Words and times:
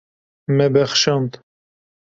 Me 0.55 0.65
bexşand. 0.73 1.31